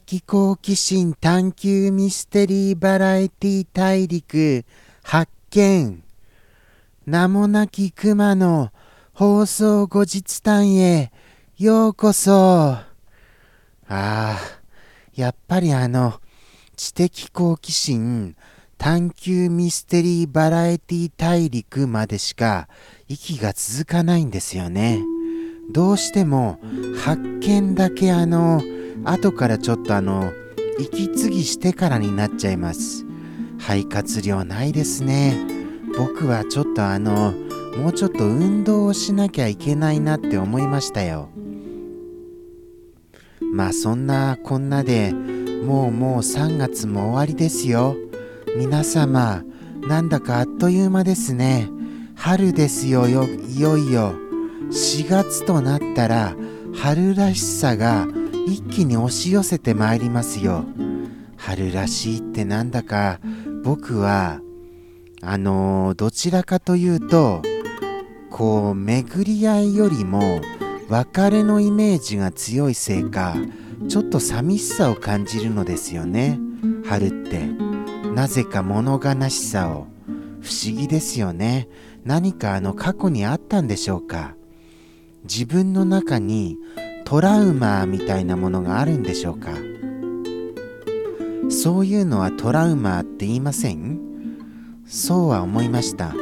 [0.00, 4.64] 的好奇心探求ミステリーバラエティ大陸
[5.02, 6.02] 発見。
[7.06, 8.72] 名もなき熊の
[9.14, 11.12] 放送後日談へ
[11.56, 12.32] ようこそ。
[12.32, 12.86] あ
[13.88, 14.38] あ
[15.14, 16.20] やっぱりあの
[16.76, 18.36] 知的好奇心
[18.76, 22.68] 探求ミステリーバラエティ大陸までしか
[23.08, 25.00] 息が続かないんですよね。
[25.72, 26.60] どうしても
[27.02, 28.60] 発見だけあの
[29.04, 30.32] 後からちょっとあの
[30.78, 33.04] 息継ぎしてからになっちゃいます。
[33.58, 35.38] 肺活量ないですね。
[35.96, 37.32] 僕はちょっとあの
[37.76, 41.28] もうちょっと運動をしなきゃいけないなって思いましたよ。
[43.52, 47.96] まあそんなこんなでもうもう3月も終わりですよ。
[48.56, 49.42] 皆様
[49.88, 51.68] なんだかあっという間ですね。
[52.14, 54.14] 春ですよよいよいよ。
[54.70, 56.34] 4月となったら
[56.74, 58.06] 春らしさが
[58.46, 60.64] 一気に押し寄せてまいりますよ。
[61.36, 63.20] 春らしいってなんだか。
[63.64, 64.40] 僕は
[65.20, 67.42] あのー、どちらかというと
[68.30, 70.40] こう巡り合いよりも
[70.88, 73.34] 別れのイメージが強いせいか
[73.88, 76.38] ちょっと寂しさを感じるのですよね。
[76.86, 77.48] 春って。
[78.14, 79.88] なぜか物悲しさを。
[80.40, 81.68] 不思議ですよね。
[82.04, 84.36] 何かあの過去にあったんでしょうか。
[85.24, 86.56] 自分の中に
[87.06, 89.50] トラウマみたいなものがあるんでしょうか？
[91.48, 94.00] そういうのはトラウマって言いません？
[94.84, 96.12] そうは思いました。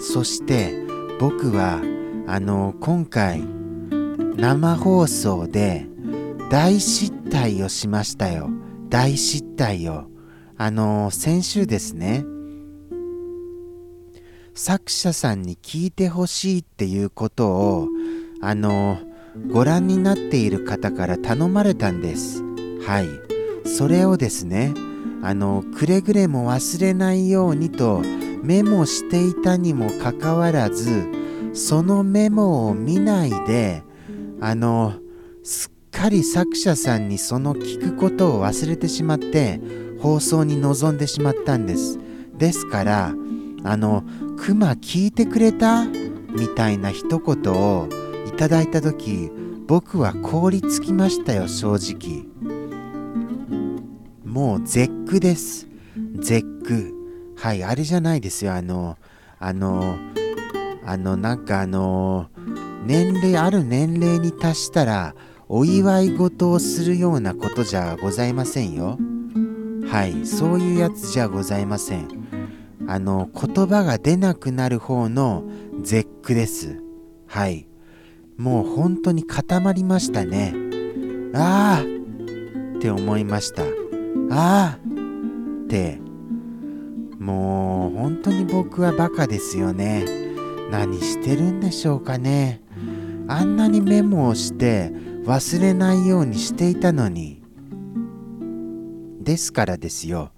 [0.00, 0.72] そして
[1.18, 1.80] 僕は
[2.28, 3.42] あの今回
[4.36, 5.88] 生放送で
[6.48, 8.50] 大失態をしましたよ。
[8.88, 10.04] 大失態を。
[10.56, 12.24] あの先週ですね。
[14.54, 17.88] 作者さんに聞いてほしいっていうことを
[18.40, 19.00] あの
[19.48, 22.42] ご覧になっている方から頼まれたんです。
[22.86, 23.08] はい。
[23.68, 24.74] それをですね、
[25.22, 28.02] あの、くれぐれも忘れないようにと
[28.42, 31.06] メモしていたにもかかわらず、
[31.52, 33.82] そのメモを見ないで、
[34.40, 34.94] あの、
[35.42, 39.60] すっかり作者さんにその聞くことを忘れてしまって、
[40.00, 41.98] 放送に臨んでしまったんです。
[42.38, 43.14] ですから、
[43.64, 44.04] あの、
[44.38, 45.84] クマ聞いてくれた？
[45.84, 47.88] みたいな一言を
[48.40, 49.30] ただいた時
[49.66, 52.24] 僕は凍りつきましたよ正直。
[54.24, 55.68] もう絶句です。
[56.20, 56.94] 絶句。
[57.36, 58.54] はいあれじゃないですよ。
[58.54, 58.96] あの
[59.38, 59.98] あの
[60.86, 62.30] あのなんかあの
[62.86, 65.14] 年齢ある年齢に達したら
[65.46, 68.96] お祝い事をするようなことじゃございませんよ。
[69.86, 72.08] はいそういうやつじゃございません。
[72.88, 75.44] あの言葉が出なくなる方の
[75.82, 76.82] 絶句です。
[77.26, 77.69] はい。
[78.40, 80.54] もう本当に固まりましたね。
[81.34, 83.64] ああって思いました。
[83.64, 83.66] あ
[84.30, 84.78] あ
[85.64, 86.00] って、
[87.18, 90.06] もう本当に僕はバカですよね。
[90.70, 92.62] 何してるんでしょうかね。
[93.28, 94.90] あんなにメモをして
[95.26, 97.42] 忘れないようにしていたのに。
[99.20, 100.32] ですからですよ。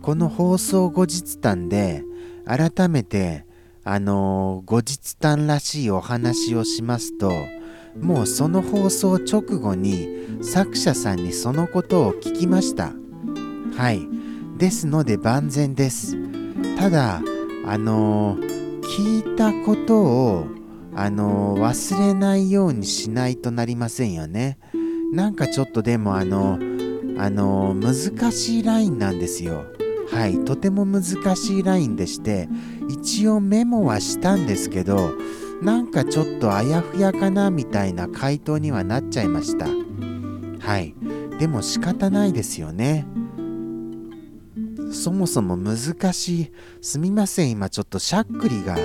[0.00, 2.02] この放送後日談で
[2.46, 3.44] 改めて
[3.84, 7.32] あの後日談らしいお話をしますと
[8.00, 10.08] もうその放送直後に
[10.42, 12.92] 作者さんにそのことを聞きました。
[13.76, 14.00] はい。
[14.58, 16.16] ですので万全です。
[16.78, 17.20] ただ
[17.66, 20.46] あの聞いたことを
[20.94, 24.58] あの忘れないようにしないとなりませんよね。
[25.12, 26.58] なんかちょっとでもあの
[27.18, 29.64] あの難しいラインなんですよ。
[30.12, 31.02] はい、とても難
[31.36, 32.48] しいラインでして
[32.88, 35.12] 一応メモはしたんですけど
[35.62, 39.66] なんかちょっとあやふやかなみたいな回答にはなっちゃいました。
[40.60, 40.94] はい
[41.38, 43.06] でも仕方ないですよね。
[44.92, 46.52] そもそも難しい。
[46.82, 48.76] すみません今ちょっとしゃっくりが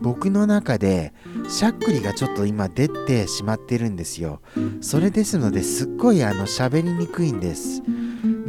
[0.00, 1.12] 僕の中で
[1.48, 4.40] しゃっくりがちょっと今出てしまってるんですよ。
[4.80, 7.82] それですのですっごいあの喋りにくいんです。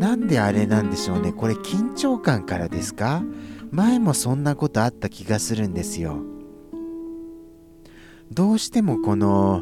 [0.02, 1.32] なんであれなんでしょうね。
[1.32, 3.22] これ緊張感からですか？
[3.70, 6.18] 前もそんなことあった気がするんですよ。
[8.32, 9.62] どうしてもこの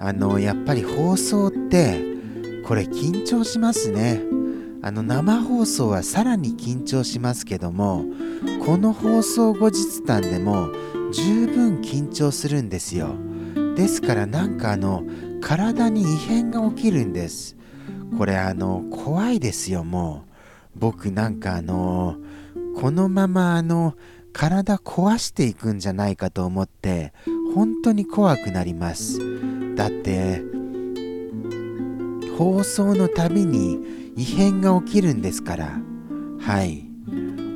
[0.00, 2.00] あのやっぱり放送って
[2.64, 4.20] これ緊張しますね。
[4.82, 8.04] あの生放送はさらに緊張しますけども
[8.64, 10.70] この放送後日談でも
[11.12, 13.14] 十分緊張するんですよ。
[13.76, 15.04] ですからなんかあの
[15.40, 17.56] 体に異変が起きるんです。
[18.16, 20.28] これあの怖いですよもう。
[20.78, 22.16] 僕なんかあの
[22.80, 23.94] このままあの
[24.32, 27.12] 体壊していくんじゃないかと思って
[27.54, 29.18] 本当に怖くなります。
[29.74, 30.42] だって
[32.36, 35.80] 放送のたびに異変が起きるんですから。
[36.40, 36.84] はい。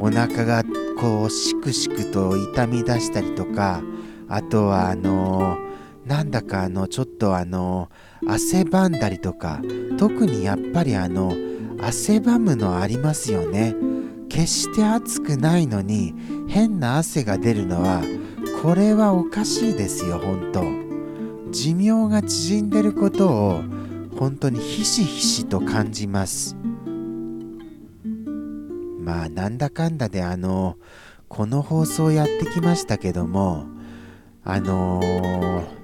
[0.01, 0.65] お腹が
[0.99, 3.83] こうしくしくと痛み出したりとか
[4.29, 5.57] あとはあの
[6.07, 7.89] なんだかあのちょっとあの
[8.27, 9.61] 汗ばんだりとか
[9.99, 11.35] 特にやっぱりあの
[11.81, 13.75] 汗ばむのありますよね。
[14.29, 16.15] 決して暑くないのに
[16.49, 18.03] 変な汗が出るのは
[18.63, 20.63] これはおかしいですよ本当。
[21.53, 23.63] 寿命が縮んでることを
[24.19, 26.57] 本当にひしひしと感じます。
[29.01, 30.79] まあなんだかんだであの
[31.29, 33.67] この放送やってきましたけども
[34.45, 35.82] あのー、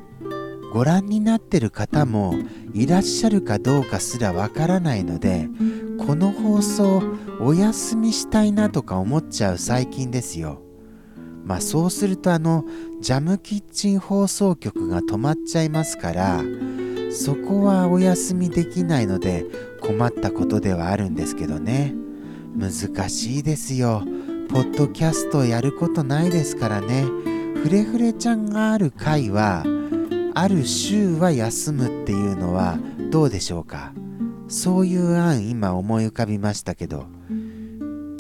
[0.72, 2.34] ご覧になってる方も
[2.74, 5.48] いらっしゃるかどうかすらわからないので
[5.98, 7.02] この放送
[7.40, 10.62] お休みしたいなとか思っちゃう最近ですよ。
[11.44, 12.64] まあそうするとあの
[13.00, 16.42] ジャムキッチン放送局が止まっちゃいますから
[17.10, 19.46] そこはお休みできないので
[19.80, 21.94] 困ったことではあるんですけどね。
[22.56, 24.02] 難しいですよ。
[24.50, 27.04] ポッドキャストやることないですからね。
[27.62, 29.64] フレフレちゃんがある回は
[30.40, 32.78] ある週は休むっていうのは
[33.10, 33.92] どうでしょうか？
[34.46, 37.06] そういう案今思い浮かびましたけど。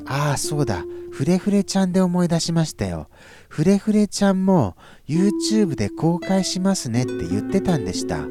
[0.04, 0.84] ああそうだ。
[1.12, 3.08] フレフレちゃんで思い出しましたよ。
[3.48, 4.74] フレフレちゃんも
[5.06, 8.26] YouTube で公開しますねって言ってたんでした。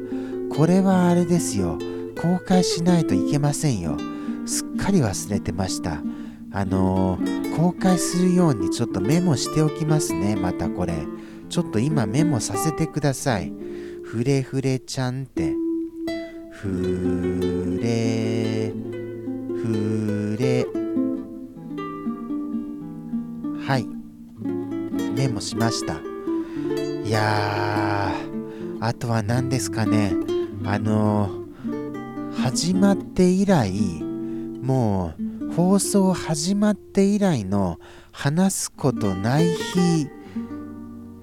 [0.54, 1.78] これはあれですよ。
[2.20, 3.96] 公開しないといけませんよ。
[4.44, 6.02] すっかり忘れてました。
[6.52, 10.92] あのー、公開するようにちょっとメモしておきますねまたこれ。
[11.48, 13.50] ちょっと今メモさせてください。
[14.10, 15.52] フレフレちゃんって
[16.50, 18.72] フレ
[19.54, 20.66] フレ
[23.66, 23.86] はい。
[25.14, 26.00] メモしました。
[27.06, 30.14] いやーあとは何ですかね。
[30.64, 33.70] あのー、始まって以来
[34.62, 37.78] もう放送始まって以来の
[38.12, 40.08] 話すことない日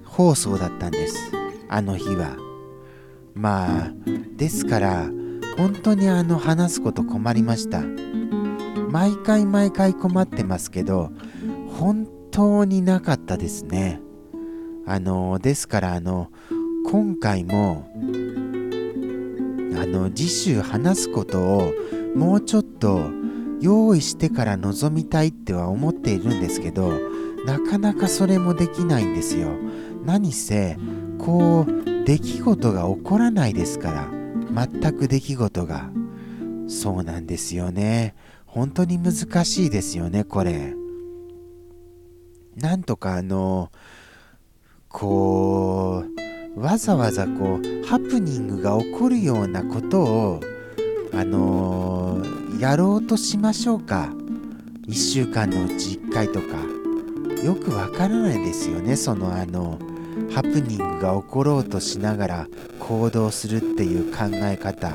[0.06, 1.32] 放送だったんです。
[1.68, 2.45] あの日は。
[3.36, 3.94] まあ
[4.38, 5.10] ですから
[5.58, 7.84] 本当にあの話すこと困りました。
[8.90, 11.12] 毎回毎回困ってますけど
[11.78, 14.02] 本当になかったですね。
[14.88, 16.32] あのですからあの
[16.90, 17.90] 今回も
[19.78, 21.74] あの次週話すことを
[22.16, 23.10] もうちょっと
[23.60, 26.94] 用意してから臨みたいっては思っているんですけど
[27.46, 29.50] なかなかそれもできないんですよ。
[30.06, 30.78] 何せ
[31.18, 34.10] こう出来事が起こらないですから
[34.68, 35.90] 全く出来事が。
[36.68, 38.16] そうなんですよね。
[38.46, 40.74] 本当に難しいですよねこれ。
[42.56, 43.72] なんとかあの
[44.88, 46.06] こ
[46.56, 50.40] うわざわざこうハプニングが起こるようなことを
[51.14, 54.10] あのー、やろうとしましょうか。
[54.88, 56.76] 1週間のうち1回とか。
[57.46, 59.78] よくわからないですよねそのあの
[60.36, 62.48] ハプニングが起ころうとしながら
[62.82, 64.92] 行動するっていう考え方。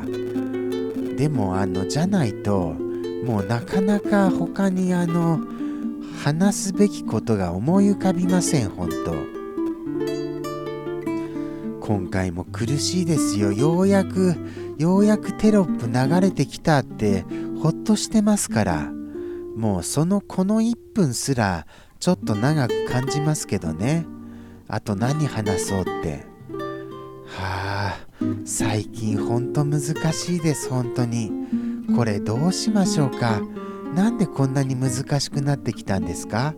[1.17, 2.75] でもあのじゃないと
[3.25, 5.41] もうなかなか他にあの
[6.23, 9.15] 話すべきことが思い浮かびません本当。
[11.87, 13.51] 今回も苦しいですよ。
[13.51, 14.35] ようやく
[14.77, 17.25] ようやくテロップ流れてきたって
[17.63, 18.93] ほっとしてますから。
[19.57, 21.67] もうそのこの1分すら
[21.99, 24.05] ちょっと長く感じますけどね。
[24.71, 26.25] あと何話そうって。
[27.27, 28.07] はあ
[28.45, 29.81] 最近ほんと難
[30.12, 31.33] しいです本当に。
[31.97, 33.41] これどうしましょうか。
[33.95, 36.55] なんでこんなに難しくなってきたんですか。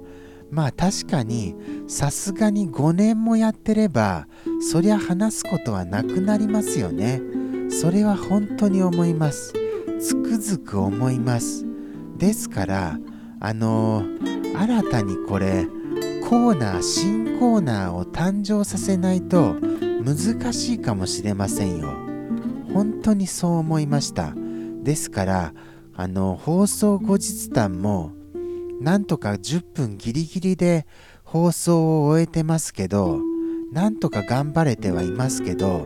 [0.50, 1.57] まあ確かに
[1.88, 4.28] さすがに5年もやってれば
[4.61, 7.23] そりゃ話すことはなくなりますよね。
[7.71, 9.54] それは本当に思います。
[9.99, 11.64] つくづく思います。
[12.19, 12.99] ですから
[13.40, 15.66] あのー、新たにこれ
[16.33, 19.55] コーナー新コーナーを誕生させないと
[20.03, 21.93] 難しいかもしれませんよ。
[22.73, 24.33] 本当にそう思いました。
[24.83, 25.53] ですから
[25.95, 28.12] あの放送後日談も
[28.81, 30.87] なんとか10分ギリギリで
[31.23, 33.21] 放送を終えてますけど
[33.71, 35.85] なんとか頑張れてはいますけど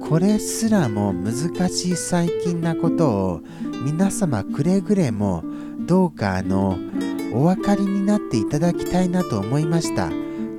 [0.00, 3.40] これすらも難しい最近なことを
[3.84, 5.44] 皆様くれぐれも
[5.86, 6.76] どうかあの
[7.32, 10.10] お分かりになっていただきたいなと思いました。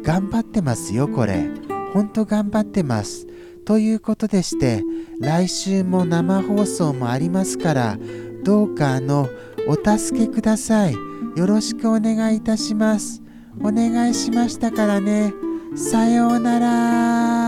[0.04, 1.50] 頑張ってますよこれ。
[1.94, 3.28] ほんと頑張ってます。
[3.66, 4.84] ということでして
[5.20, 7.98] 来週も生放送もありますから
[8.44, 9.28] どうかあの
[9.68, 10.94] お助けください。
[10.94, 13.22] よろしくお願いいたします。
[13.62, 15.34] お願いしましたからね。
[15.76, 17.47] さようなら。